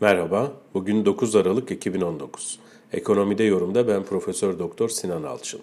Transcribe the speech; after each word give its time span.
Merhaba, 0.00 0.52
bugün 0.74 1.04
9 1.04 1.36
Aralık 1.36 1.70
2019. 1.70 2.58
Ekonomide 2.92 3.44
yorumda 3.44 3.88
ben 3.88 4.04
Profesör 4.04 4.58
Doktor 4.58 4.88
Sinan 4.88 5.22
Alçın. 5.22 5.60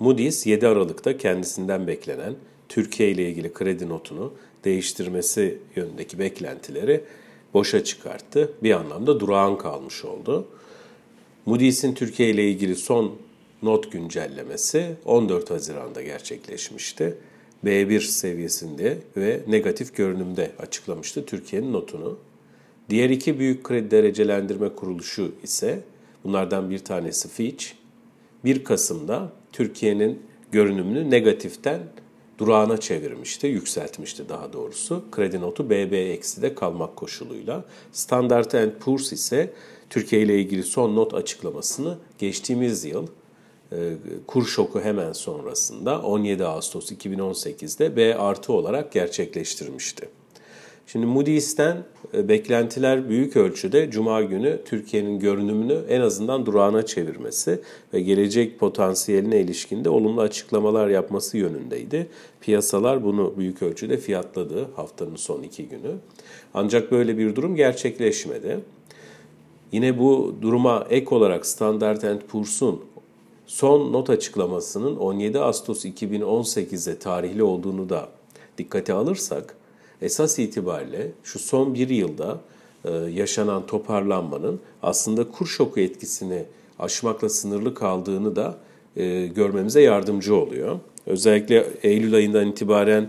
Moody's 0.00 0.46
7 0.46 0.66
Aralık'ta 0.68 1.16
kendisinden 1.16 1.86
beklenen 1.86 2.34
Türkiye 2.68 3.10
ile 3.10 3.28
ilgili 3.30 3.52
kredi 3.52 3.88
notunu 3.88 4.32
değiştirmesi 4.64 5.58
yönündeki 5.76 6.18
beklentileri 6.18 7.04
boşa 7.54 7.84
çıkarttı. 7.84 8.52
Bir 8.62 8.70
anlamda 8.70 9.20
durağan 9.20 9.58
kalmış 9.58 10.04
oldu. 10.04 10.46
Moody's'in 11.46 11.94
Türkiye 11.94 12.30
ile 12.30 12.50
ilgili 12.50 12.76
son 12.76 13.14
not 13.62 13.92
güncellemesi 13.92 14.96
14 15.04 15.50
Haziran'da 15.50 16.02
gerçekleşmişti. 16.02 17.18
B1 17.64 18.00
seviyesinde 18.00 18.98
ve 19.16 19.40
negatif 19.48 19.96
görünümde 19.96 20.50
açıklamıştı 20.58 21.26
Türkiye'nin 21.26 21.72
notunu. 21.72 22.18
Diğer 22.90 23.10
iki 23.10 23.38
büyük 23.38 23.64
kredi 23.64 23.90
derecelendirme 23.90 24.68
kuruluşu 24.68 25.32
ise 25.42 25.80
bunlardan 26.24 26.70
bir 26.70 26.78
tanesi 26.78 27.28
Fitch. 27.28 27.66
1 28.44 28.64
Kasım'da 28.64 29.32
Türkiye'nin 29.52 30.22
görünümünü 30.52 31.10
negatiften 31.10 31.80
durağına 32.38 32.76
çevirmişti, 32.76 33.46
yükseltmişti 33.46 34.28
daha 34.28 34.52
doğrusu. 34.52 35.04
Kredi 35.12 35.40
notu 35.40 35.70
BB 35.70 35.92
ekside 35.92 36.54
kalmak 36.54 36.96
koşuluyla. 36.96 37.64
Standard 37.92 38.78
Poor's 38.80 39.12
ise 39.12 39.52
Türkiye 39.90 40.22
ile 40.22 40.40
ilgili 40.40 40.62
son 40.62 40.96
not 40.96 41.14
açıklamasını 41.14 41.98
geçtiğimiz 42.18 42.84
yıl 42.84 43.06
e, 43.72 43.92
kur 44.26 44.46
şoku 44.46 44.80
hemen 44.80 45.12
sonrasında 45.12 46.02
17 46.02 46.44
Ağustos 46.44 46.92
2018'de 46.92 47.96
B 47.96 48.18
artı 48.18 48.52
olarak 48.52 48.92
gerçekleştirmişti. 48.92 50.08
Şimdi 50.86 51.06
Moody's'ten 51.06 51.84
e, 52.14 52.28
beklentiler 52.28 53.08
büyük 53.08 53.36
ölçüde 53.36 53.90
Cuma 53.90 54.22
günü 54.22 54.60
Türkiye'nin 54.64 55.18
görünümünü 55.18 55.84
en 55.88 56.00
azından 56.00 56.46
durağına 56.46 56.86
çevirmesi 56.86 57.60
ve 57.94 58.00
gelecek 58.00 58.58
potansiyeline 58.58 59.40
ilişkinde 59.40 59.90
olumlu 59.90 60.20
açıklamalar 60.20 60.88
yapması 60.88 61.38
yönündeydi. 61.38 62.06
Piyasalar 62.40 63.04
bunu 63.04 63.34
büyük 63.36 63.62
ölçüde 63.62 63.96
fiyatladı 63.96 64.68
haftanın 64.76 65.16
son 65.16 65.42
iki 65.42 65.68
günü. 65.68 65.94
Ancak 66.54 66.92
böyle 66.92 67.18
bir 67.18 67.36
durum 67.36 67.56
gerçekleşmedi. 67.56 68.60
Yine 69.72 69.98
bu 69.98 70.34
duruma 70.42 70.86
ek 70.90 71.14
olarak 71.14 71.46
Standard 71.46 72.20
Poor's'un 72.28 72.80
son 73.46 73.92
not 73.92 74.10
açıklamasının 74.10 74.96
17 74.96 75.38
Ağustos 75.38 75.84
2018'de 75.84 76.98
tarihli 76.98 77.42
olduğunu 77.42 77.88
da 77.88 78.08
dikkate 78.58 78.92
alırsak, 78.92 79.56
esas 80.02 80.38
itibariyle 80.38 81.12
şu 81.24 81.38
son 81.38 81.74
bir 81.74 81.88
yılda 81.88 82.40
e, 82.84 82.90
yaşanan 82.90 83.66
toparlanmanın 83.66 84.60
aslında 84.82 85.30
kur 85.30 85.46
şoku 85.46 85.80
etkisini 85.80 86.42
aşmakla 86.78 87.28
sınırlı 87.28 87.74
kaldığını 87.74 88.36
da 88.36 88.58
e, 88.96 89.26
görmemize 89.26 89.80
yardımcı 89.80 90.36
oluyor. 90.36 90.78
Özellikle 91.06 91.66
Eylül 91.82 92.14
ayından 92.14 92.46
itibaren 92.46 93.08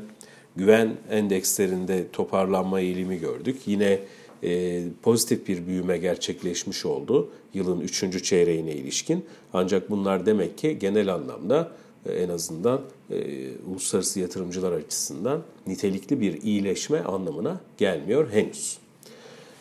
güven 0.55 0.89
endekslerinde 1.11 2.05
toparlanma 2.13 2.79
eğilimi 2.79 3.19
gördük. 3.19 3.57
Yine 3.65 3.99
e, 4.43 4.83
pozitif 5.03 5.47
bir 5.47 5.67
büyüme 5.67 5.97
gerçekleşmiş 5.97 6.85
oldu 6.85 7.29
yılın 7.53 7.79
üçüncü 7.79 8.23
çeyreğine 8.23 8.71
ilişkin. 8.71 9.25
Ancak 9.53 9.89
bunlar 9.89 10.25
demek 10.25 10.57
ki 10.57 10.79
genel 10.79 11.13
anlamda 11.13 11.71
en 12.11 12.29
azından 12.29 12.81
e, 13.11 13.47
uluslararası 13.71 14.19
yatırımcılar 14.19 14.71
açısından 14.71 15.41
nitelikli 15.67 16.21
bir 16.21 16.41
iyileşme 16.41 16.99
anlamına 16.99 17.61
gelmiyor 17.77 18.31
henüz. 18.31 18.77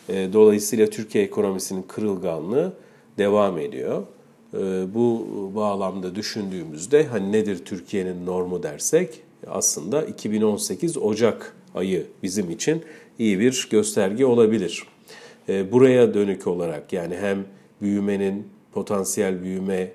E, 0.09 0.29
dolayısıyla 0.33 0.89
Türkiye 0.89 1.23
ekonomisinin 1.23 1.81
kırılganlığı 1.81 2.73
devam 3.17 3.57
ediyor. 3.57 4.03
E, 4.53 4.57
bu 4.93 5.27
bağlamda 5.55 6.15
düşündüğümüzde 6.15 7.05
hani 7.05 7.31
nedir 7.31 7.65
Türkiye'nin 7.65 8.25
normu 8.25 8.63
dersek 8.63 9.21
aslında 9.47 10.03
2018 10.03 10.97
Ocak 10.97 11.55
ayı 11.75 12.07
bizim 12.23 12.51
için 12.51 12.83
iyi 13.19 13.39
bir 13.39 13.67
gösterge 13.71 14.25
olabilir. 14.25 14.83
E, 15.49 15.71
buraya 15.71 16.13
dönük 16.13 16.47
olarak 16.47 16.93
yani 16.93 17.15
hem 17.15 17.45
büyümenin 17.81 18.47
potansiyel 18.73 19.43
büyüme 19.43 19.75
e, 19.75 19.91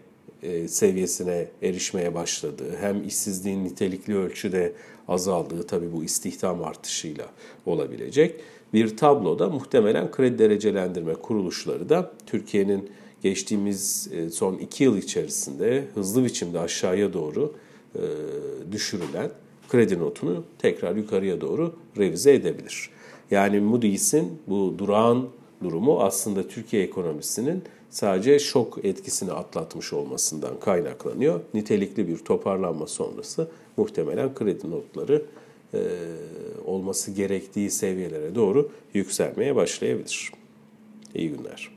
seviyesine 0.69 1.49
erişmeye 1.63 2.15
başladığı, 2.15 2.77
hem 2.81 3.05
işsizliğin 3.05 3.65
nitelikli 3.65 4.17
ölçüde 4.17 4.73
azaldığı 5.09 5.67
tabi 5.67 5.93
bu 5.93 6.05
istihdam 6.05 6.65
artışıyla 6.65 7.27
olabilecek 7.67 8.41
bir 8.73 8.97
tabloda 8.97 9.49
muhtemelen 9.49 10.11
kredi 10.11 10.39
derecelendirme 10.39 11.15
kuruluşları 11.15 11.89
da 11.89 12.13
Türkiye'nin 12.27 12.91
geçtiğimiz 13.23 14.09
e, 14.13 14.31
son 14.31 14.55
iki 14.55 14.85
yıl 14.85 14.97
içerisinde 14.97 15.85
hızlı 15.95 16.25
biçimde 16.25 16.61
aşağıya 16.61 17.13
doğru 17.13 17.55
e, 17.95 18.03
düşürülen 18.73 19.31
kredi 19.69 19.99
notunu 19.99 20.45
tekrar 20.59 20.97
yukarıya 20.97 21.41
doğru 21.41 21.75
revize 21.99 22.35
edebilir. 22.35 22.91
Yani 23.31 23.61
Moody's'in 23.61 24.39
bu 24.47 24.75
durağan 24.79 25.29
durumu 25.63 26.01
aslında 26.01 26.49
Türkiye 26.49 26.83
ekonomisinin 26.83 27.63
sadece 27.93 28.39
şok 28.39 28.85
etkisini 28.85 29.33
atlatmış 29.33 29.93
olmasından 29.93 30.61
kaynaklanıyor. 30.61 31.41
Nitelikli 31.55 32.09
bir 32.09 32.19
toparlanma 32.19 32.87
sonrası 32.87 33.49
muhtemelen 33.77 34.35
kredi 34.35 34.71
notları 34.71 35.23
e, 35.75 35.81
olması 36.65 37.11
gerektiği 37.11 37.71
seviyelere 37.71 38.35
doğru 38.35 38.71
yükselmeye 38.95 39.57
başlayabilir. 39.57 40.33
İyi 41.15 41.31
günler. 41.31 41.71